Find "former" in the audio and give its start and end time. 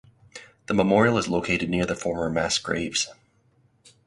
1.95-2.27